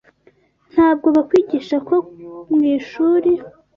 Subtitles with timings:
[0.71, 1.95] Ntabwo bakwigisha ko
[2.55, 3.31] mwishuri.